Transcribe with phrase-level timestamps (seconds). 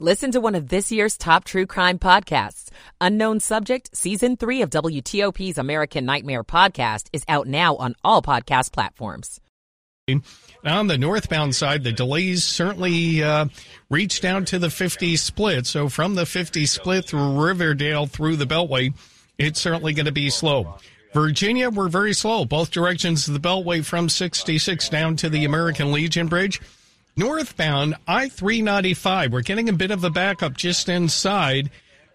[0.00, 2.68] Listen to one of this year's top true crime podcasts.
[3.00, 8.72] Unknown Subject, Season 3 of WTOP's American Nightmare podcast is out now on all podcast
[8.72, 9.40] platforms.
[10.64, 13.46] On the northbound side, the delays certainly uh,
[13.88, 15.64] reached down to the 50 split.
[15.64, 18.92] So from the 50 split through Riverdale through the Beltway,
[19.38, 20.76] it's certainly going to be slow.
[21.14, 25.92] Virginia, we're very slow, both directions of the Beltway from 66 down to the American
[25.92, 26.60] Legion Bridge.
[27.16, 31.70] Northbound I 395, we're getting a bit of a backup just inside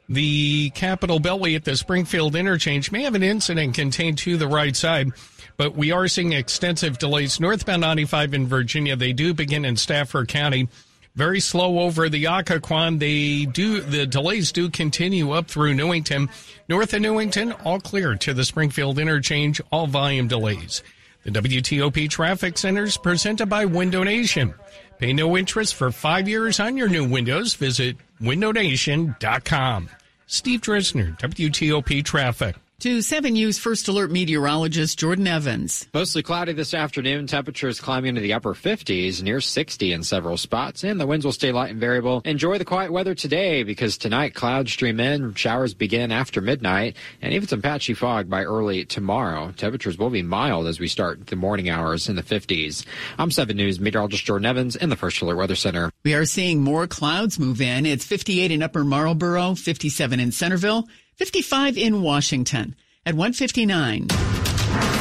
[0.09, 2.91] the Capitol Beltway at the Springfield interchange.
[2.91, 5.11] May have an incident contained to the right side,
[5.55, 7.39] but we are seeing extensive delays.
[7.39, 10.67] Northbound 95 in Virginia, they do begin in Stafford County.
[11.15, 12.99] Very slow over the Occoquan.
[12.99, 16.29] They do the delays do continue up through Newington.
[16.67, 20.83] North of Newington, all clear to the Springfield interchange, all volume delays.
[21.23, 24.53] The WTOP Traffic Centers presented by Window Nation.
[24.99, 27.55] Pay no interest for five years on your new windows.
[27.55, 29.89] Visit windownation.com.
[30.27, 32.55] Steve Dresner, WTOP Traffic.
[32.79, 35.85] To 7 News First Alert meteorologist Jordan Evans.
[35.93, 37.27] Mostly cloudy this afternoon.
[37.27, 41.33] Temperatures climbing into the upper 50s, near 60 in several spots, and the winds will
[41.33, 42.21] stay light and variable.
[42.23, 47.33] Enjoy the quiet weather today because tonight clouds stream in, showers begin after midnight, and
[47.33, 49.51] even some patchy fog by early tomorrow.
[49.57, 52.85] Temperatures will be mild as we start the morning hours in the 50s.
[53.17, 55.91] I'm 7 News meteorologist Jordan Evans in the First Alert Weather Center.
[56.05, 57.85] We are seeing more clouds move in.
[57.85, 60.87] It's 58 in Upper Marlboro, 57 in Centreville.
[61.19, 64.07] 55 in Washington at 159.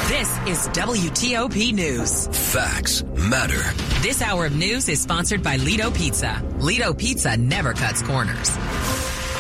[0.09, 2.27] This is WTOP News.
[2.53, 3.63] Facts matter.
[4.03, 6.43] This hour of news is sponsored by Ledo Pizza.
[6.59, 8.51] Ledo Pizza never cuts corners.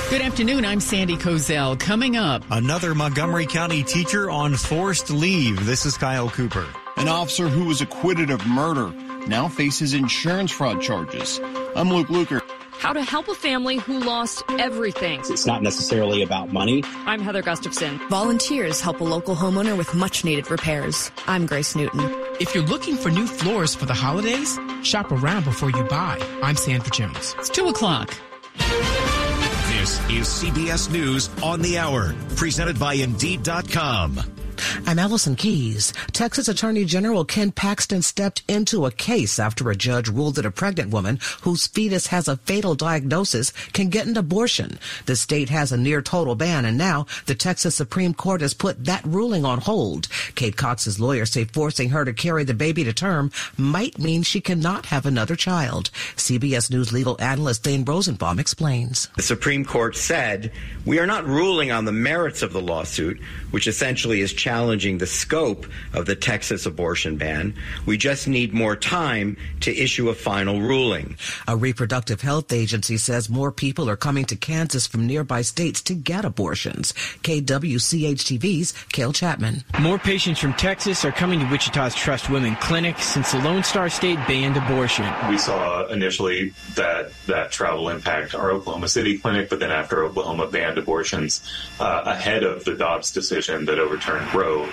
[0.09, 0.65] Good afternoon.
[0.65, 1.81] I'm Sandy Kozel.
[1.81, 5.67] Coming up, another Montgomery County teacher on forced leave.
[5.67, 6.69] This is Kyle Cooper.
[6.97, 8.91] An officer who was acquitted of murder
[9.27, 11.41] now faces insurance fraud charges.
[11.75, 12.48] I'm Luke Lukert
[12.89, 15.21] how to help a family who lost everything.
[15.21, 16.83] It's not necessarily about money.
[17.05, 18.01] I'm Heather Gustafson.
[18.09, 21.11] Volunteers help a local homeowner with much needed repairs.
[21.27, 22.01] I'm Grace Newton.
[22.41, 26.19] If you're looking for new floors for the holidays, shop around before you buy.
[26.43, 27.35] I'm Sandra Jones.
[27.39, 28.17] It's 2 o'clock.
[28.57, 34.48] This is CBS News on the Hour, presented by Indeed.com.
[34.87, 35.93] I'm Allison Keyes.
[36.13, 40.51] Texas Attorney General Ken Paxton stepped into a case after a judge ruled that a
[40.51, 44.79] pregnant woman whose fetus has a fatal diagnosis can get an abortion.
[45.07, 48.85] The state has a near total ban, and now the Texas Supreme Court has put
[48.85, 50.09] that ruling on hold.
[50.35, 54.41] Kate Cox's lawyers say forcing her to carry the baby to term might mean she
[54.41, 55.91] cannot have another child.
[56.17, 59.09] CBS News legal analyst Thane Rosenbaum explains.
[59.17, 60.53] The Supreme Court said,
[60.85, 63.21] We are not ruling on the merits of the lawsuit,
[63.51, 67.55] which essentially is the scope of the Texas abortion ban.
[67.85, 71.17] We just need more time to issue a final ruling.
[71.47, 75.95] A reproductive health agency says more people are coming to Kansas from nearby states to
[75.95, 76.93] get abortions.
[77.23, 79.65] KWCH-TV's Cale Chapman.
[79.81, 83.91] More patients from Texas are coming to Wichita's Trust Women Clinic since the Lone Star
[83.91, 85.07] State banned abortion.
[85.29, 90.47] We saw initially that that travel impact our Oklahoma City clinic, but then after Oklahoma
[90.47, 91.43] banned abortions
[91.81, 94.69] uh, ahead of the Dobbs decision that overturned Roe,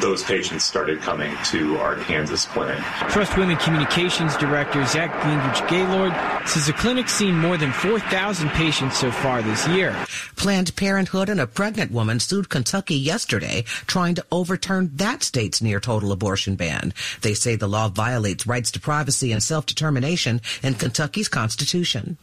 [0.00, 2.78] those patients started coming to our Kansas clinic.
[3.10, 8.98] Trust Women Communications Director Zach Gingrich Gaylord says the clinic's seen more than 4,000 patients
[8.98, 9.94] so far this year.
[10.36, 15.80] Planned Parenthood and a pregnant woman sued Kentucky yesterday, trying to overturn that state's near
[15.80, 16.94] total abortion ban.
[17.20, 22.16] They say the law violates rights to privacy and self determination in Kentucky's Constitution.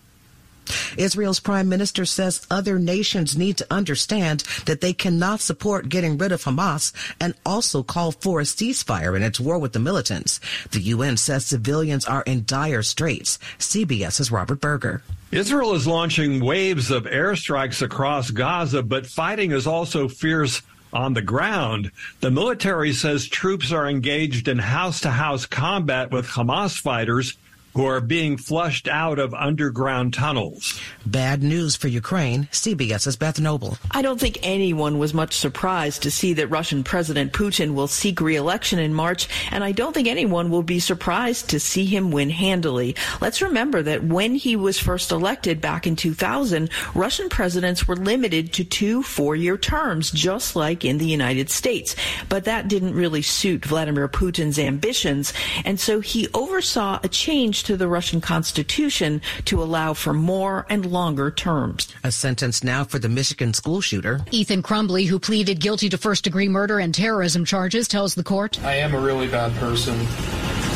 [0.98, 6.32] Israel's prime minister says other nations need to understand that they cannot support getting rid
[6.32, 10.40] of Hamas and also call for a ceasefire in its war with the militants.
[10.72, 13.38] The UN says civilians are in dire straits.
[13.60, 15.02] CBS's Robert Berger.
[15.32, 20.62] Israel is launching waves of airstrikes across Gaza, but fighting is also fierce
[20.94, 21.92] on the ground.
[22.22, 27.38] The military says troops are engaged in house to house combat with Hamas fighters
[27.78, 30.82] who are being flushed out of underground tunnels.
[31.06, 32.46] Bad news for Ukraine.
[32.52, 33.78] CBS's Beth Noble.
[33.92, 38.20] I don't think anyone was much surprised to see that Russian President Putin will seek
[38.20, 42.32] re-election in March, and I don't think anyone will be surprised to see him win
[42.32, 42.96] handily.
[43.22, 48.54] Let's remember that when he was first elected back in 2000, Russian presidents were limited
[48.54, 51.96] to two four-year terms, just like in the United States.
[52.28, 55.32] But that didn't really suit Vladimir Putin's ambitions,
[55.64, 60.86] and so he oversaw a change to the Russian constitution to allow for more and
[60.86, 61.94] longer terms.
[62.06, 64.22] A sentence now for the Michigan school shooter.
[64.32, 68.58] Ethan Crumbley, who pleaded guilty to first degree murder and terrorism charges, tells the court
[68.64, 69.98] I am a really bad person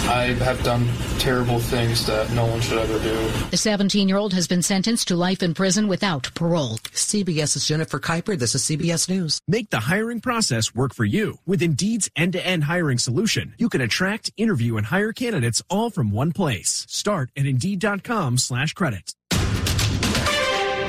[0.10, 0.88] I have done
[1.20, 3.50] terrible things that no one should ever do.
[3.50, 6.78] The 17 year old has been sentenced to life in prison without parole.
[6.94, 8.38] CBS's Jennifer Kuiper.
[8.38, 9.40] This is CBS News.
[9.48, 11.38] Make the hiring process work for you.
[11.46, 15.90] With Indeed's end to end hiring solution, you can attract, interview, and hire candidates all
[15.90, 16.86] from one place.
[16.90, 19.14] Start at Indeed.com slash credit.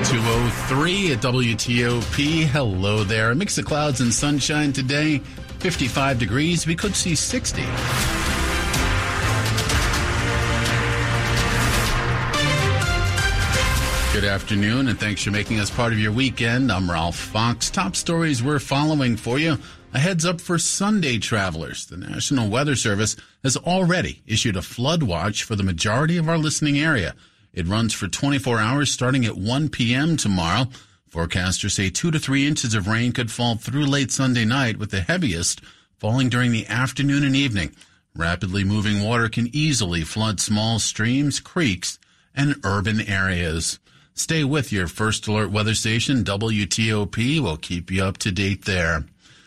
[0.04, 2.44] 203 at WTOP.
[2.46, 3.30] Hello there.
[3.30, 5.18] A mix of clouds and sunshine today.
[5.60, 6.66] 55 degrees.
[6.66, 7.62] We could see 60.
[14.12, 16.70] Good afternoon, and thanks for making us part of your weekend.
[16.70, 17.70] I'm Ralph Fox.
[17.70, 19.56] Top stories we're following for you.
[19.94, 21.86] A heads up for Sunday travelers.
[21.86, 26.36] The National Weather Service has already issued a flood watch for the majority of our
[26.36, 27.14] listening area.
[27.54, 30.18] It runs for 24 hours starting at 1 p.m.
[30.18, 30.66] tomorrow.
[31.10, 34.90] Forecasters say two to three inches of rain could fall through late Sunday night, with
[34.90, 35.62] the heaviest
[35.98, 37.74] falling during the afternoon and evening.
[38.14, 41.98] Rapidly moving water can easily flood small streams, creeks,
[42.34, 43.78] and urban areas.
[44.14, 47.40] Stay with your first alert weather station, WTOP.
[47.40, 49.04] We'll keep you up to date there.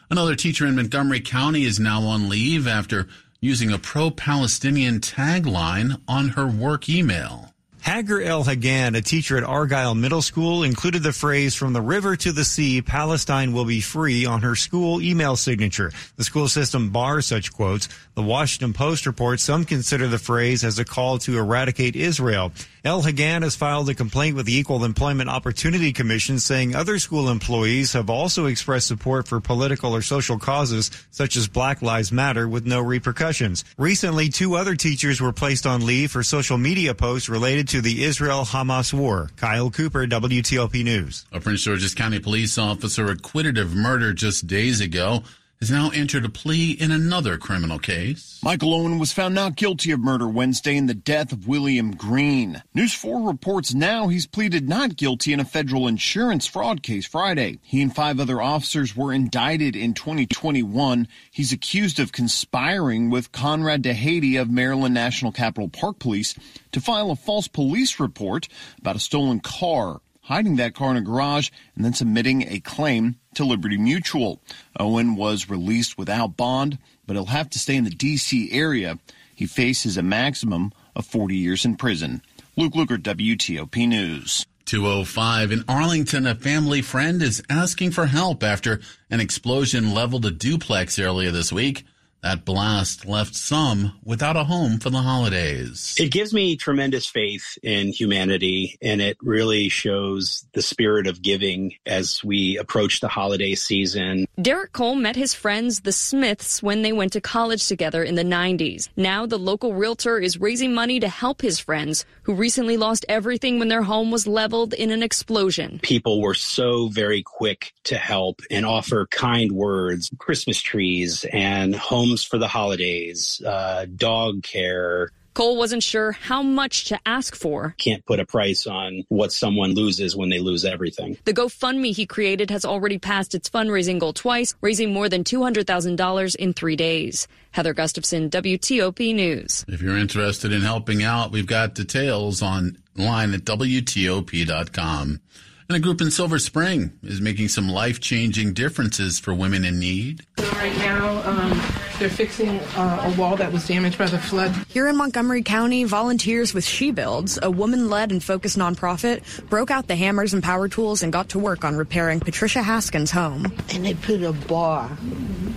[0.09, 3.07] Another teacher in Montgomery County is now on leave after
[3.39, 7.53] using a pro Palestinian tagline on her work email.
[7.85, 12.15] Hajur El Haggan, a teacher at Argyle Middle School, included the phrase from the river
[12.15, 15.91] to the sea, Palestine will be free on her school email signature.
[16.15, 17.87] The school system bars such quotes.
[18.15, 22.51] The Washington Post reports some consider the phrase as a call to eradicate Israel.
[22.85, 27.29] El Haggan has filed a complaint with the Equal Employment Opportunity Commission saying other school
[27.29, 32.47] employees have also expressed support for political or social causes such as Black Lives Matter
[32.47, 33.65] with no repercussions.
[33.79, 38.03] Recently, two other teachers were placed on leave for social media posts related to the
[38.03, 39.31] Israel-Hamas war.
[39.35, 41.25] Kyle Cooper, WTOP News.
[41.31, 45.23] A Prince George's County police officer acquitted of murder just days ago
[45.65, 48.39] has now entered a plea in another criminal case.
[48.43, 52.61] Michael Owen was found not guilty of murder Wednesday in the death of William Green.
[52.75, 57.57] News 4 reports now he's pleaded not guilty in a federal insurance fraud case Friday.
[57.63, 61.07] He and five other officers were indicted in 2021.
[61.31, 66.35] He's accused of conspiring with Conrad DeHady of Maryland National Capital Park Police
[66.73, 68.47] to file a false police report
[68.77, 73.15] about a stolen car hiding that car in a garage, and then submitting a claim
[73.35, 74.41] to Liberty Mutual.
[74.79, 78.51] Owen was released without bond, but he'll have to stay in the D.C.
[78.51, 78.99] area.
[79.35, 82.21] He faces a maximum of 40 years in prison.
[82.55, 84.45] Luke Lukert, WTOP News.
[84.65, 90.31] 205 in Arlington, a family friend is asking for help after an explosion leveled a
[90.31, 91.85] duplex earlier this week.
[92.25, 95.93] That blast left some without a home for the holidays.
[95.99, 101.75] It gives me tremendous faith in humanity, and it really shows the spirit of giving
[101.85, 104.25] as we approach the holiday season.
[104.41, 108.23] Derek Cole met his friends, the Smiths, when they went to college together in the
[108.23, 108.89] 90s.
[108.97, 113.59] Now, the local realtor is raising money to help his friends who recently lost everything
[113.59, 115.79] when their home was leveled in an explosion.
[115.83, 122.14] People were so very quick to help and offer kind words, Christmas trees, and home
[122.15, 125.09] homes for the holidays, uh, dog care.
[125.33, 127.75] Cole wasn't sure how much to ask for.
[127.77, 131.17] Can't put a price on what someone loses when they lose everything.
[131.25, 136.35] The GoFundMe he created has already passed its fundraising goal twice, raising more than $200,000
[136.37, 137.27] in three days.
[137.51, 139.65] Heather Gustafson, WTOP News.
[139.67, 145.19] If you're interested in helping out, we've got details online at WTOP.com.
[145.67, 149.79] And a group in Silver Spring is making some life changing differences for women in
[149.79, 150.23] need.
[150.37, 151.59] Right now, um,
[151.97, 154.51] they're fixing uh, a wall that was damaged by the flood.
[154.67, 159.71] Here in Montgomery County, volunteers with She Builds, a woman led and focused nonprofit, broke
[159.71, 163.51] out the hammers and power tools and got to work on repairing Patricia Haskins' home.
[163.73, 164.95] And they put a bar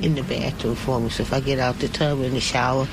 [0.01, 2.89] in the bathroom for me, so if I get out the tub in the shower,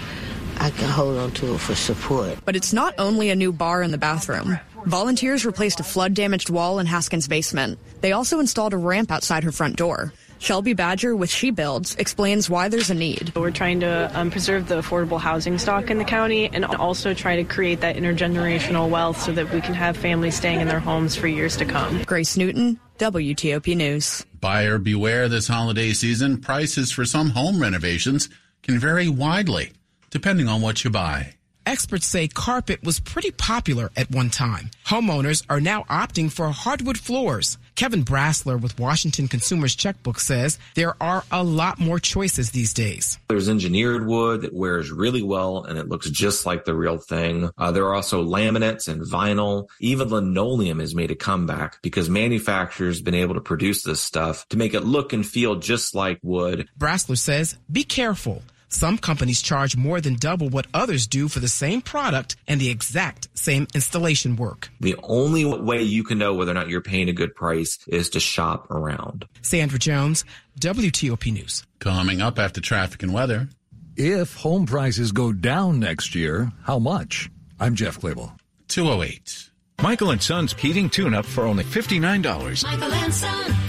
[0.57, 2.39] I can hold on to it for support.
[2.43, 4.59] But it's not only a new bar in the bathroom.
[4.85, 7.79] Volunteers replaced a flood damaged wall in Haskins' basement.
[8.01, 10.13] They also installed a ramp outside her front door.
[10.37, 13.33] Shelby Badger with She Builds explains why there's a need.
[13.35, 17.37] We're trying to um, preserve the affordable housing stock in the county and also try
[17.37, 21.15] to create that intergenerational wealth so that we can have families staying in their homes
[21.15, 22.03] for years to come.
[22.03, 24.25] Grace Newton, WTOP News.
[24.39, 26.39] Buyer beware this holiday season.
[26.39, 28.29] Prices for some home renovations
[28.61, 29.71] can vary widely
[30.15, 31.34] depending on what you buy.
[31.65, 34.69] Experts say carpet was pretty popular at one time.
[34.85, 37.57] Homeowners are now opting for hardwood floors.
[37.75, 43.19] Kevin Brasler with Washington Consumers Checkbook says there are a lot more choices these days.
[43.27, 47.49] There's engineered wood that wears really well and it looks just like the real thing.
[47.57, 49.67] Uh, there are also laminates and vinyl.
[49.81, 54.47] Even linoleum has made a comeback because manufacturers have been able to produce this stuff
[54.49, 56.69] to make it look and feel just like wood.
[56.77, 58.43] Brasler says, be careful.
[58.75, 62.69] Some companies charge more than double what others do for the same product and the
[62.69, 64.67] exact same installation work.
[64.81, 68.09] The only way you can know whether or not you're paying a good price is
[68.09, 69.29] to shop around.
[69.41, 70.25] Sandra Jones,
[70.59, 71.63] WTOP News.
[71.79, 73.47] Coming up after traffic and weather.
[73.95, 77.29] If home prices go down next year, how much?
[77.57, 78.37] I'm Jeff Clabaugh.
[78.67, 79.51] 208.
[79.81, 82.63] Michael and Son's heating tune up for only $59.
[82.65, 83.64] Michael and Son.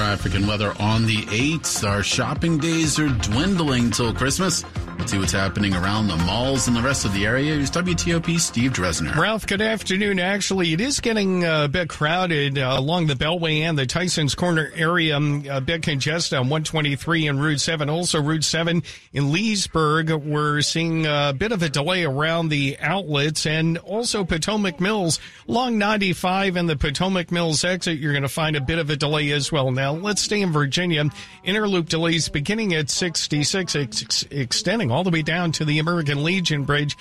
[0.00, 1.86] Traffic and weather on the 8th.
[1.86, 4.64] Our shopping days are dwindling till Christmas.
[5.10, 7.52] See what's happening around the malls and the rest of the area.
[7.52, 9.12] Here's WTOP Steve Dresner.
[9.16, 10.20] Ralph, good afternoon.
[10.20, 14.70] Actually, it is getting a bit crowded uh, along the Beltway and the Tyson's Corner
[14.72, 15.16] area.
[15.16, 17.90] Um, a bit congested on 123 and Route 7.
[17.90, 20.12] Also, Route 7 in Leesburg.
[20.12, 25.78] We're seeing a bit of a delay around the outlets and also Potomac Mills Long
[25.78, 27.98] 95 and the Potomac Mills exit.
[27.98, 29.72] You're going to find a bit of a delay as well.
[29.72, 31.10] Now, let's stay in Virginia.
[31.42, 36.24] Inner Loop delays beginning at 66, ex- extending all the way down to the American
[36.24, 36.96] Legion Bridge.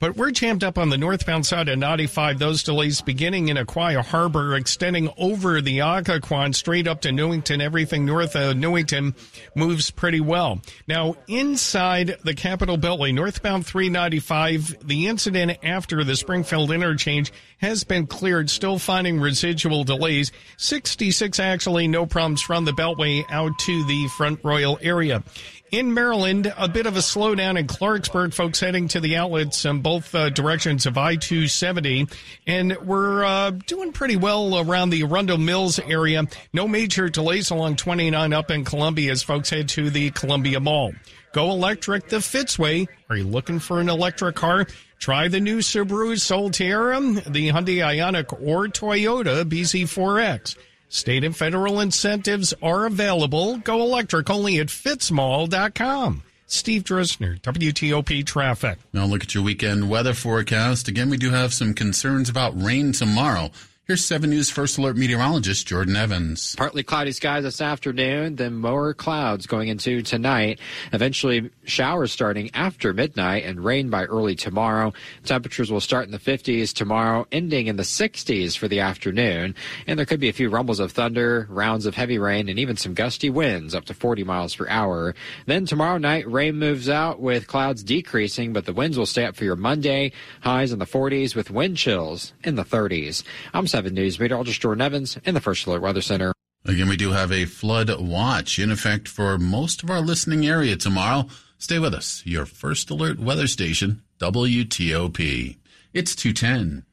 [0.00, 2.38] But we're jammed up on the northbound side of 95.
[2.38, 7.60] Those delays beginning in Aquia Harbor, extending over the Occoquan straight up to Newington.
[7.60, 9.14] Everything north of Newington
[9.54, 10.62] moves pretty well.
[10.88, 18.06] Now, inside the Capitol Beltway, northbound 395, the incident after the Springfield interchange has been
[18.06, 20.32] cleared, still finding residual delays.
[20.56, 25.22] 66 actually, no problems from the Beltway out to the Front Royal area.
[25.70, 29.82] In Maryland, a bit of a slowdown in Clarksburg, folks heading to the outlets in
[29.82, 32.12] both uh, directions of I-270.
[32.44, 36.24] And we're uh, doing pretty well around the Arundel Mills area.
[36.52, 40.92] No major delays along 29 up in Columbia as folks head to the Columbia Mall.
[41.32, 42.88] Go electric the Fitzway.
[43.08, 44.66] Are you looking for an electric car?
[44.98, 50.56] Try the new Subaru Solterra, the Hyundai Ioniq, or Toyota BZ4X.
[50.92, 53.58] State and federal incentives are available.
[53.58, 56.24] Go electric only at fitzmall.com.
[56.46, 58.76] Steve Dresner, WTOP Traffic.
[58.92, 60.88] Now look at your weekend weather forecast.
[60.88, 63.50] Again, we do have some concerns about rain tomorrow.
[63.90, 66.54] Here's 7 News First Alert meteorologist Jordan Evans.
[66.54, 70.60] Partly cloudy skies this afternoon, then more clouds going into tonight.
[70.92, 74.92] Eventually, showers starting after midnight and rain by early tomorrow.
[75.24, 79.56] Temperatures will start in the 50s tomorrow, ending in the 60s for the afternoon.
[79.88, 82.76] And there could be a few rumbles of thunder, rounds of heavy rain, and even
[82.76, 85.16] some gusty winds up to 40 miles per hour.
[85.46, 89.34] Then tomorrow night, rain moves out with clouds decreasing, but the winds will stay up
[89.34, 90.12] for your Monday.
[90.42, 93.24] Highs in the 40s with wind chills in the 30s.
[93.52, 96.34] I'm 7 News meteorologist Jordan Evans in the First Alert Weather Center.
[96.66, 100.76] Again, we do have a flood watch in effect for most of our listening area
[100.76, 101.26] tomorrow.
[101.56, 102.22] Stay with us.
[102.26, 105.56] Your First Alert Weather Station, WTOP.
[105.94, 106.84] It's 210.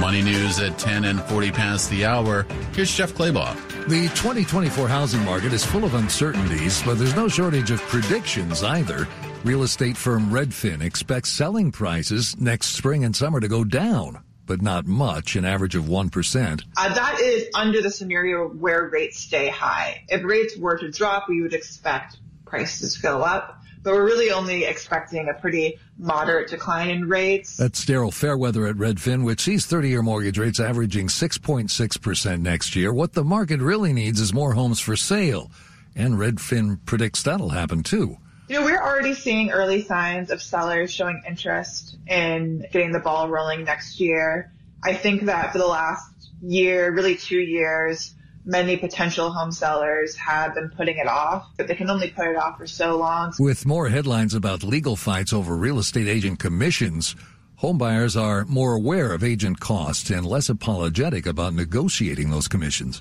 [0.00, 2.46] Money news at 10 and 40 past the hour.
[2.72, 3.54] Here's Jeff Clabaugh.
[3.86, 9.06] The 2024 housing market is full of uncertainties, but there's no shortage of predictions either.
[9.44, 14.60] Real estate firm Redfin expects selling prices next spring and summer to go down, but
[14.60, 16.64] not much, an average of 1%.
[16.76, 20.02] Uh, that is under the scenario where rates stay high.
[20.08, 24.30] If rates were to drop, we would expect prices to go up but we're really
[24.30, 27.56] only expecting a pretty moderate decline in rates.
[27.56, 32.92] That's Daryl Fairweather at Redfin, which sees 30-year mortgage rates averaging 6.6% next year.
[32.92, 35.50] What the market really needs is more homes for sale,
[35.96, 38.18] and Redfin predicts that'll happen too.
[38.50, 43.28] You know, we're already seeing early signs of sellers showing interest in getting the ball
[43.28, 44.52] rolling next year.
[44.82, 46.10] I think that for the last
[46.42, 48.12] year, really two years,
[48.44, 52.34] many potential home sellers have been putting it off, but they can only put it
[52.34, 53.32] off for so long.
[53.38, 57.14] With more headlines about legal fights over real estate agent commissions,
[57.62, 63.00] homebuyers are more aware of agent costs and less apologetic about negotiating those commissions.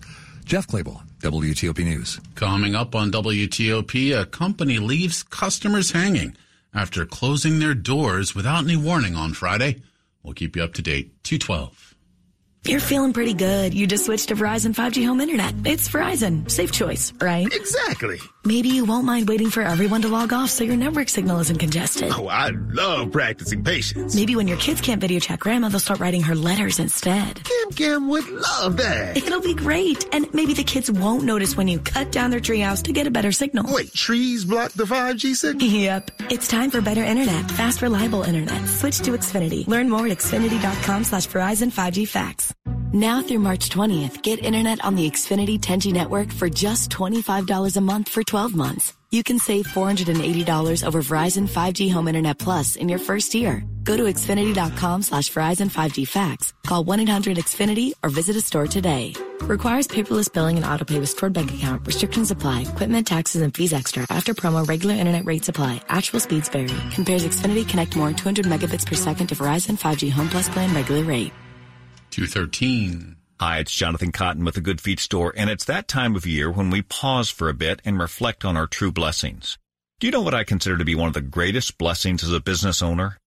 [0.50, 2.20] Jeff Clabaugh, WTOP News.
[2.34, 6.36] Coming up on WTOP, a company leaves customers hanging
[6.74, 9.84] after closing their doors without any warning on Friday.
[10.24, 11.24] We'll keep you up to date.
[11.24, 11.94] 212.
[12.66, 13.76] You're feeling pretty good.
[13.76, 15.54] You just switched to Verizon 5G home internet.
[15.66, 16.50] It's Verizon.
[16.50, 17.46] Safe choice, right?
[17.54, 18.18] Exactly.
[18.46, 21.58] Maybe you won't mind waiting for everyone to log off so your network signal isn't
[21.58, 22.10] congested.
[22.16, 24.16] Oh, I love practicing patience.
[24.16, 27.44] Maybe when your kids can't video chat grandma, they'll start writing her letters instead.
[27.44, 29.18] Kim Kim would love that.
[29.18, 30.08] It'll be great.
[30.14, 33.12] And maybe the kids won't notice when you cut down their treehouse to get a
[33.12, 33.74] better signal.
[33.74, 35.68] Wait, trees block the 5G signal?
[35.68, 36.12] Yep.
[36.30, 37.52] It's time for better internet.
[37.52, 38.66] Fast, reliable internet.
[38.70, 39.68] Switch to Xfinity.
[39.68, 42.54] Learn more at xfinity.com slash Verizon 5G facts.
[42.92, 47.82] Now through March 20th, get internet on the Xfinity 10G network for just $25 a
[47.82, 48.96] month for 12 months.
[49.12, 53.64] You can save $480 over Verizon 5G Home Internet Plus in your first year.
[53.84, 59.14] Go to Xfinity.com slash Verizon 5G facts, call 1-800-XFINITY or visit a store today.
[59.42, 61.86] Requires paperless billing and autopay with stored bank account.
[61.86, 62.62] Restrictions apply.
[62.64, 64.08] Equipment, taxes, and fees extra.
[64.10, 65.84] After promo, regular internet rates apply.
[65.90, 66.74] Actual speeds vary.
[66.90, 71.04] Compares Xfinity Connect More 200 megabits per second to Verizon 5G Home Plus plan regular
[71.04, 71.32] rate.
[72.12, 73.16] 213.
[73.40, 76.52] Hi, it's Jonathan Cotton with the Good Feet Store, and it's that time of year
[76.52, 79.58] when we pause for a bit and reflect on our true blessings.
[80.00, 82.40] Do you know what I consider to be one of the greatest blessings as a
[82.40, 83.18] business owner?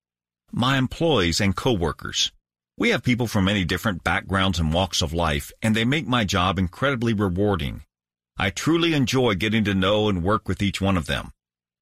[0.51, 2.33] My employees and coworkers.
[2.77, 6.25] We have people from many different backgrounds and walks of life, and they make my
[6.25, 7.83] job incredibly rewarding.
[8.39, 11.31] I truly enjoy getting to know and work with each one of them.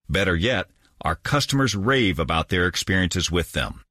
[0.08, 0.66] Better yet,
[1.00, 3.84] our customers rave about their experiences with them.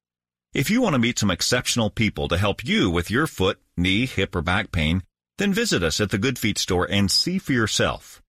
[0.52, 4.08] If you want to meet some exceptional people to help you with your foot, knee,
[4.08, 5.04] hip, or back pain,
[5.38, 8.20] then visit us at the Good Feet store and see for yourself.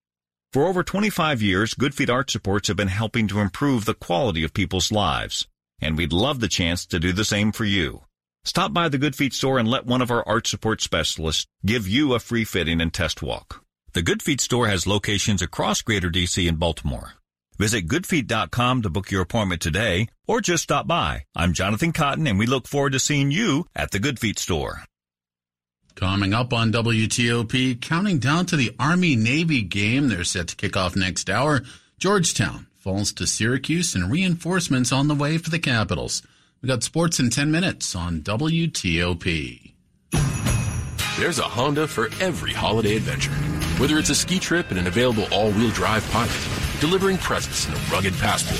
[0.53, 4.45] For over 25 years, Good Feet Arch Supports have been helping to improve the quality
[4.45, 5.49] of people's lives,
[5.81, 8.03] and we'd love the chance to do the same for you.
[8.45, 11.89] Stop by the Good Feet store and let one of our arch support specialists give
[11.89, 13.65] you a free fitting and test walk.
[13.95, 17.15] The Good Feet store has locations across Greater DC and Baltimore.
[17.61, 21.25] Visit goodfeet.com to book your appointment today or just stop by.
[21.37, 24.85] I'm Jonathan Cotton and we look forward to seeing you at the Good Feet store.
[25.95, 30.09] Coming up on WTOP, counting down to the Army Navy game.
[30.09, 31.61] They're set to kick off next hour.
[31.99, 36.23] Georgetown falls to Syracuse and reinforcements on the way for the Capitals.
[36.63, 39.75] We got sports in 10 minutes on WTOP.
[41.19, 43.35] There's a Honda for every holiday adventure.
[43.79, 47.77] Whether it's a ski trip and an available all-wheel drive pilot, delivering presents in a
[47.93, 48.59] rugged passport,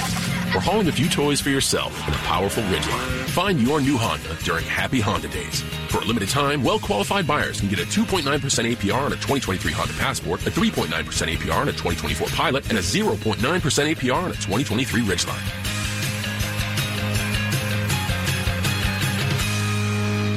[0.55, 3.25] or hauling a few toys for yourself in a powerful Ridgeline.
[3.31, 5.63] Find your new Honda during Happy Honda Days.
[5.89, 9.95] For a limited time, well-qualified buyers can get a 2.9% APR on a 2023 Honda
[9.95, 15.03] Passport, a 3.9% APR on a 2024 Pilot, and a 0.9% APR on a 2023
[15.03, 15.71] Ridgeline.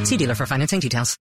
[0.07, 1.17] See dealer for financing details.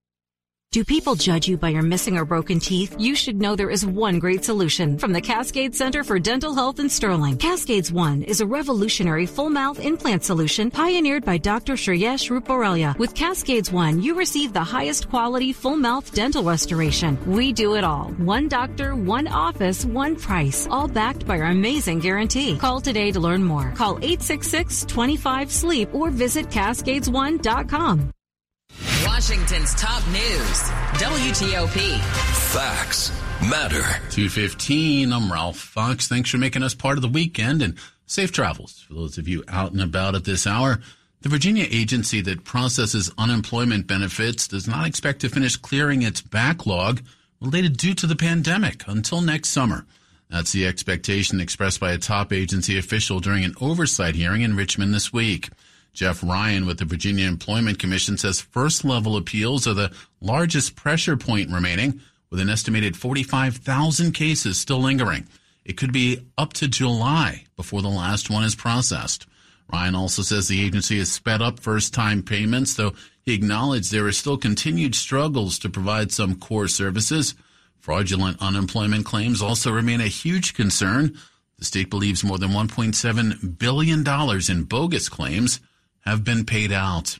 [0.72, 2.96] Do people judge you by your missing or broken teeth?
[2.98, 6.80] You should know there is one great solution from the Cascade Center for Dental Health
[6.80, 7.36] in Sterling.
[7.36, 11.74] Cascades One is a revolutionary full mouth implant solution pioneered by Dr.
[11.74, 12.96] Shreyesh Ruparelia.
[12.96, 17.18] With Cascades One, you receive the highest quality full mouth dental restoration.
[17.30, 18.04] We do it all.
[18.16, 22.56] One doctor, one office, one price, all backed by our amazing guarantee.
[22.56, 23.72] Call today to learn more.
[23.76, 28.10] Call 866-25-SLEEP or visit cascadesone.com.
[29.22, 30.62] Washington's top news,
[30.98, 32.00] WTOP.
[32.50, 33.12] Facts
[33.48, 33.80] matter.
[34.10, 36.08] 215, I'm Ralph Fox.
[36.08, 39.44] Thanks for making us part of the weekend and safe travels for those of you
[39.46, 40.80] out and about at this hour.
[41.20, 47.00] The Virginia agency that processes unemployment benefits does not expect to finish clearing its backlog
[47.40, 49.86] related due to the pandemic until next summer.
[50.30, 54.92] That's the expectation expressed by a top agency official during an oversight hearing in Richmond
[54.92, 55.48] this week.
[55.92, 61.16] Jeff Ryan with the Virginia Employment Commission says first level appeals are the largest pressure
[61.16, 62.00] point remaining,
[62.30, 65.28] with an estimated 45,000 cases still lingering.
[65.66, 69.26] It could be up to July before the last one is processed.
[69.70, 74.06] Ryan also says the agency has sped up first time payments, though he acknowledged there
[74.06, 77.34] are still continued struggles to provide some core services.
[77.78, 81.18] Fraudulent unemployment claims also remain a huge concern.
[81.58, 84.08] The state believes more than $1.7 billion
[84.50, 85.60] in bogus claims
[86.02, 87.18] have been paid out.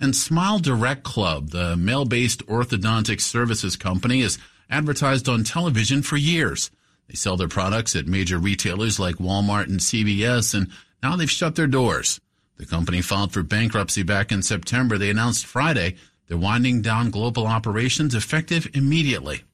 [0.00, 6.16] And Smile Direct Club, the mail based orthodontic services company, has advertised on television for
[6.16, 6.70] years.
[7.08, 10.70] They sell their products at major retailers like Walmart and CVS, and
[11.02, 12.20] now they've shut their doors.
[12.58, 14.98] The company filed for bankruptcy back in September.
[14.98, 15.96] They announced Friday
[16.28, 19.44] they're winding down global operations effective immediately.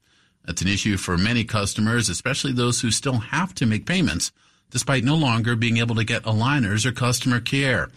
[0.44, 4.32] That's an issue for many customers, especially those who still have to make payments,
[4.70, 7.90] despite no longer being able to get aligners or customer care.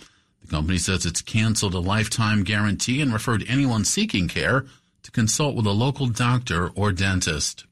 [0.46, 4.66] The company says it's canceled a lifetime guarantee and referred anyone seeking care
[5.02, 7.66] to consult with a local doctor or dentist.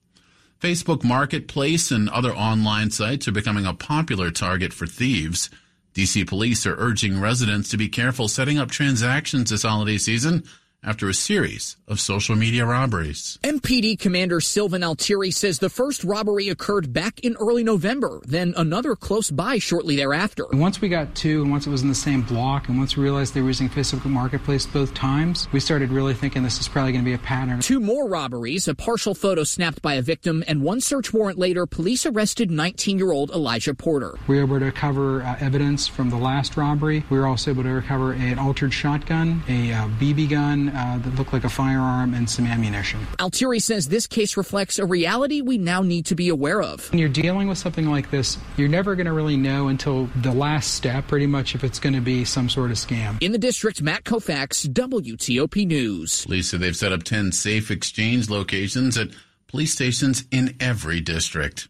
[0.60, 5.50] Facebook Marketplace and other online sites are becoming a popular target for thieves.
[5.94, 10.44] DC police are urging residents to be careful setting up transactions this holiday season
[10.84, 13.40] after a series of social media robberies.
[13.44, 18.96] MPD Commander Sylvan Altieri says the first robbery occurred back in early November, then another
[18.96, 20.46] close by shortly thereafter.
[20.52, 22.98] And once we got two, and once it was in the same block, and once
[22.98, 26.68] we realized they were using Facebook Marketplace both times, we started really thinking this is
[26.68, 27.60] probably going to be a pattern.
[27.60, 31.66] Two more robberies, a partial photo snapped by a victim, and one search warrant later,
[31.66, 34.16] police arrested 19 year old Elijah Porter.
[34.28, 37.04] We were able to recover uh, evidence from the last robbery.
[37.10, 41.16] We were also able to recover an altered shotgun, a uh, BB gun, uh, that
[41.16, 43.00] looked like a firearm and some ammunition.
[43.20, 46.90] Altieri says this case reflects a reality we now need to be aware of.
[46.92, 50.32] When you're dealing with something like this, you're never going to really know until the
[50.32, 53.22] last step, pretty much, if it's going to be some sort of scam.
[53.22, 56.28] In the district, Matt Koufax, WTOP News.
[56.28, 59.10] Lisa, they've set up 10 safe exchange locations at
[59.48, 61.68] police stations in every district.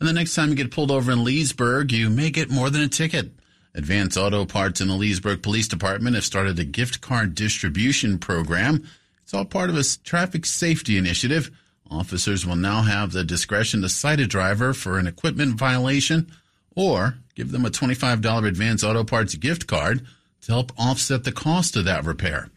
[0.00, 2.82] And the next time you get pulled over in Leesburg, you may get more than
[2.82, 3.30] a ticket.
[3.76, 8.88] Advance Auto Parts in the Leesburg Police Department have started a gift card distribution program.
[9.22, 11.50] It's all part of a traffic safety initiative.
[11.90, 16.32] Officers will now have the discretion to cite a driver for an equipment violation
[16.74, 20.06] or give them a $25 Advance Auto Parts gift card
[20.40, 22.48] to help offset the cost of that repair.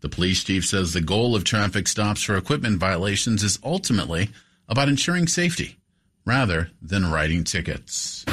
[0.00, 4.28] The police chief says the goal of traffic stops for equipment violations is ultimately
[4.68, 5.78] about ensuring safety
[6.26, 8.26] rather than writing tickets.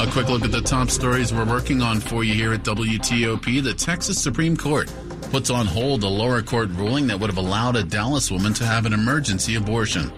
[0.00, 3.62] A quick look at the top stories we're working on for you here at WTOP.
[3.62, 4.92] The Texas Supreme Court
[5.30, 8.64] puts on hold a lower court ruling that would have allowed a Dallas woman to
[8.64, 10.12] have an emergency abortion.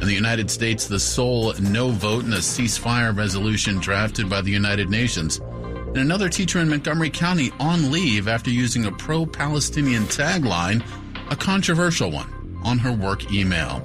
[0.00, 4.50] In the United States, the sole no vote in a ceasefire resolution drafted by the
[4.50, 5.38] United Nations.
[5.38, 10.84] And another teacher in Montgomery County on leave after using a pro Palestinian tagline,
[11.30, 13.82] a controversial one, on her work email.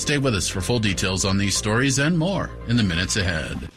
[0.00, 3.68] Stay with us for full details on these stories and more in the minutes ahead.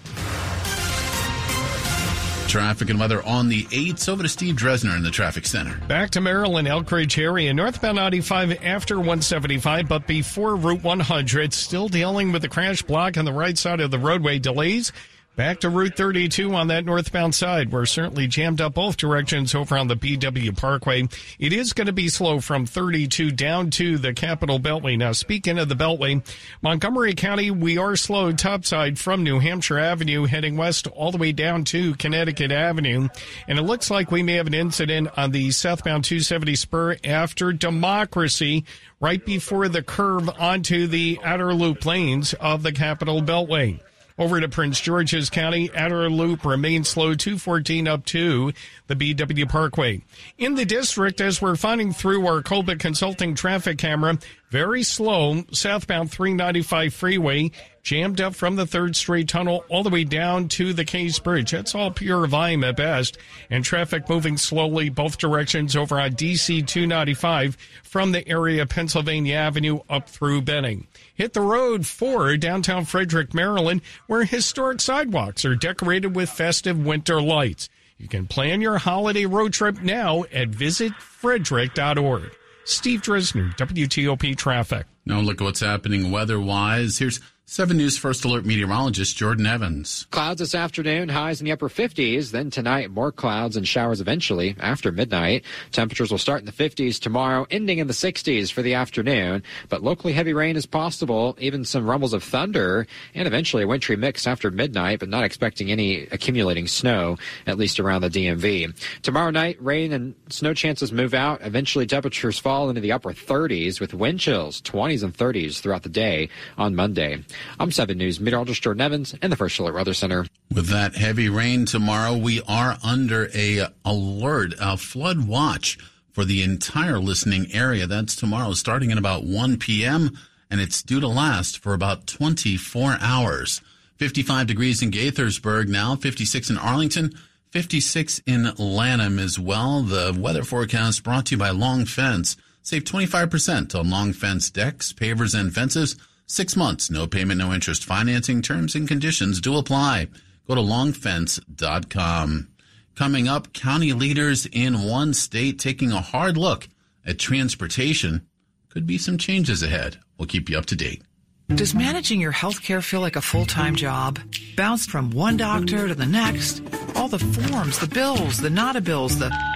[2.48, 4.08] Traffic and weather on the 8th.
[4.08, 5.78] Over to Steve Dresner in the traffic center.
[5.88, 11.54] Back to Maryland, Elkridge area, northbound 95 after 175, but before Route 100.
[11.54, 14.40] Still dealing with the crash block on the right side of the roadway.
[14.40, 14.94] Delays
[15.36, 17.72] Back to Route 32 on that northbound side.
[17.72, 21.08] We're certainly jammed up both directions over on the BW Parkway.
[21.40, 24.96] It is going to be slow from 32 down to the Capital Beltway.
[24.96, 26.24] Now, speaking of the Beltway,
[26.62, 31.32] Montgomery County, we are slow topside from New Hampshire Avenue heading west all the way
[31.32, 33.10] down to Connecticut Avenue.
[33.48, 37.52] And it looks like we may have an incident on the southbound 270 spur after
[37.52, 38.66] Democracy
[39.00, 43.80] right before the curve onto the outer loop lanes of the Capital Beltway.
[44.18, 48.54] Over to Prince George's County, outer loop remains slow 214 up to
[48.88, 50.02] the BW Parkway.
[50.38, 54.20] In the district, as we're finding through our Colbert Consulting traffic camera,
[54.54, 57.50] very slow southbound 395 freeway,
[57.82, 61.50] jammed up from the 3rd Street Tunnel all the way down to the Case Bridge.
[61.50, 63.18] That's all pure volume at best.
[63.50, 69.34] And traffic moving slowly both directions over on DC 295 from the area of Pennsylvania
[69.38, 70.86] Avenue up through Benning.
[71.16, 77.20] Hit the road for downtown Frederick, Maryland, where historic sidewalks are decorated with festive winter
[77.20, 77.70] lights.
[77.98, 82.32] You can plan your holiday road trip now at visitfrederick.org.
[82.66, 84.86] Steve Dresner, WTOP Traffic.
[85.06, 86.98] Now look at what's happening weather-wise.
[86.98, 90.08] Here's 7 News First Alert meteorologist Jordan Evans.
[90.12, 92.32] Clouds this afternoon, highs in the upper 50s.
[92.32, 95.44] Then tonight, more clouds and showers eventually after midnight.
[95.74, 99.44] Temperatures will start in the 50s tomorrow, ending in the 60s for the afternoon.
[99.68, 103.98] But locally heavy rain is possible, even some rumbles of thunder, and eventually a wintry
[103.98, 108.74] mix after midnight, but not expecting any accumulating snow, at least around the DMV.
[109.02, 111.42] Tomorrow night, rain and snow chances move out.
[111.42, 115.90] Eventually, temperatures fall into the upper 30s with wind chills, 20s and 30s throughout the
[115.90, 117.22] day on Monday.
[117.60, 120.26] I'm 7 News meteorologist Jordan Evans in the First Alert Weather Center.
[120.54, 125.78] With that heavy rain tomorrow, we are under a alert, a flood watch
[126.12, 127.88] for the entire listening area.
[127.88, 130.18] That's tomorrow starting at about 1 p.m.
[130.50, 133.62] and it's due to last for about 24 hours.
[133.98, 137.14] 55 degrees in Gaithersburg now, 56 in Arlington,
[137.52, 139.82] 56 in Lanham as well.
[139.82, 142.36] The weather forecast brought to you by Long Fence.
[142.64, 145.98] Save 25% on long fence decks, pavers, and fences.
[146.26, 150.08] Six months, no payment, no interest financing terms and conditions do apply.
[150.48, 152.50] Go to longfence.com.
[152.96, 156.68] Coming up, county leaders in one state taking a hard look
[157.06, 158.28] at transportation.
[158.70, 159.98] Could be some changes ahead.
[160.18, 161.04] We'll keep you up to date.
[161.50, 164.20] Does managing your health care feel like a full time job?
[164.56, 166.64] Bounced from one doctor to the next?
[166.96, 169.32] All the forms, the bills, the not a bills, the.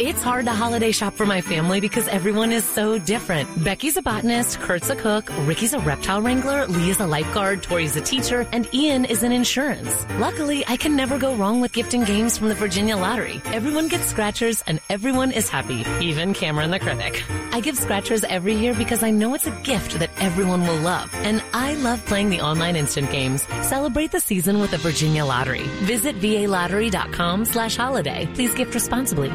[0.00, 3.48] It's hard to holiday shop for my family because everyone is so different.
[3.64, 7.96] Becky's a botanist, Kurt's a cook, Ricky's a reptile wrangler, Lee is a lifeguard, Tori's
[7.96, 10.06] a teacher, and Ian is in insurance.
[10.20, 13.42] Luckily, I can never go wrong with gifting games from the Virginia Lottery.
[13.46, 17.24] Everyone gets scratchers and everyone is happy, even Cameron the critic.
[17.50, 21.12] I give scratchers every year because I know it's a gift that everyone will love.
[21.24, 23.42] And I love playing the online instant games.
[23.62, 25.66] Celebrate the season with the Virginia Lottery.
[25.82, 28.28] Visit VALottery.com slash holiday.
[28.34, 29.32] Please gift responsibly.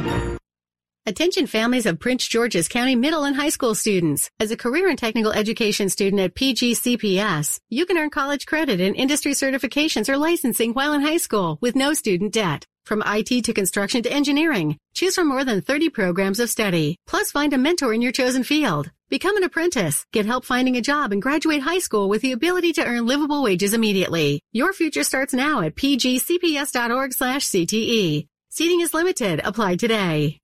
[1.06, 4.30] Attention families of Prince George's County middle and high school students.
[4.39, 8.96] As a career and technical education student at PGCPS, you can earn college credit and
[8.96, 12.63] industry certifications or licensing while in high school with no student debt.
[12.86, 16.96] From IT to construction to engineering, choose from more than 30 programs of study.
[17.06, 18.89] Plus find a mentor in your chosen field.
[19.10, 22.72] Become an apprentice, get help finding a job and graduate high school with the ability
[22.74, 24.39] to earn livable wages immediately.
[24.54, 28.26] Your future starts now at pgcps.org slash CTE.
[28.50, 29.42] Seating is limited.
[29.44, 30.39] Apply today.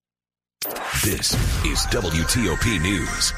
[1.06, 3.32] This is WTOP News.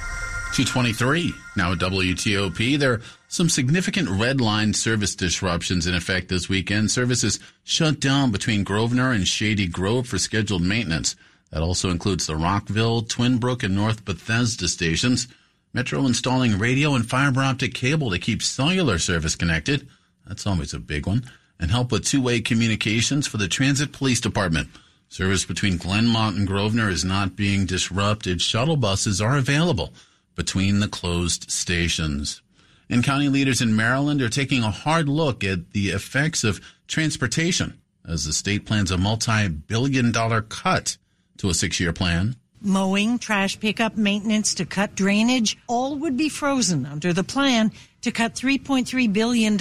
[0.56, 1.32] 223.
[1.56, 6.90] Now at WTOP, there are some significant red line service disruptions in effect this weekend.
[6.90, 11.16] Services shut down between Grosvenor and Shady Grove for scheduled maintenance.
[11.52, 15.28] That also includes the Rockville, Twinbrook, and North Bethesda stations.
[15.74, 19.88] Metro installing radio and fiber optic cable to keep cellular service connected.
[20.26, 21.30] That's always a big one.
[21.60, 24.70] And help with two-way communications for the Transit Police Department.
[25.12, 28.42] Service between Glenmont and Grosvenor is not being disrupted.
[28.42, 29.94] Shuttle buses are available
[30.36, 32.42] between the closed stations.
[32.90, 37.78] And county leaders in Maryland are taking a hard look at the effects of transportation
[38.08, 40.96] as the state plans a multi-billion dollar cut
[41.40, 42.38] to a six-year plan.
[42.62, 48.12] Mowing, trash pickup, maintenance to cut drainage, all would be frozen under the plan to
[48.12, 49.58] cut $3.3 billion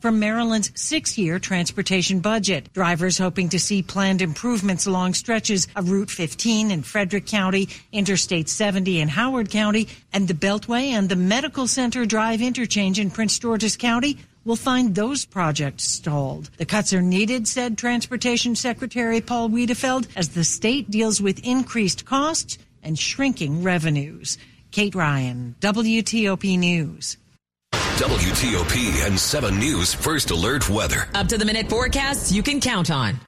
[0.00, 2.72] from Maryland's six year transportation budget.
[2.72, 8.48] Drivers hoping to see planned improvements along stretches of Route 15 in Frederick County, Interstate
[8.48, 13.38] 70 in Howard County, and the Beltway and the Medical Center Drive interchange in Prince
[13.38, 16.50] George's County will find those projects stalled.
[16.56, 22.06] The cuts are needed, said Transportation Secretary Paul Wiedefeld, as the state deals with increased
[22.06, 24.38] costs and shrinking revenues.
[24.70, 27.16] Kate Ryan, WTOP News.
[28.00, 31.06] WTOP and 7 News First Alert Weather.
[31.14, 33.20] Up to the minute forecasts you can count on.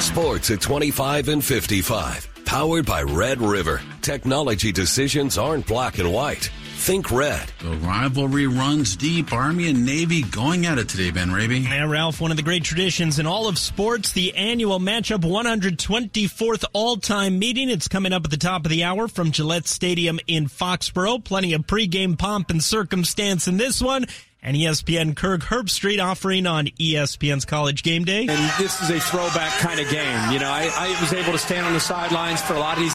[0.00, 2.28] Sports at 25 and 55.
[2.44, 3.80] Powered by Red River.
[4.02, 6.50] Technology decisions aren't black and white.
[6.84, 7.50] Think red.
[7.60, 9.32] The rivalry runs deep.
[9.32, 11.60] Army and Navy going at it today, Ben Raby.
[11.60, 16.66] Yeah, Ralph, one of the great traditions in all of sports, the annual matchup 124th
[16.74, 17.70] all-time meeting.
[17.70, 21.24] It's coming up at the top of the hour from Gillette Stadium in Foxborough.
[21.24, 24.04] Plenty of pregame pomp and circumstance in this one
[24.44, 28.26] and ESPN Kirk Herbstreit offering on ESPN's College Game Day.
[28.28, 30.32] And this is a throwback kind of game.
[30.32, 32.82] You know, I, I was able to stand on the sidelines for a lot of
[32.82, 32.92] these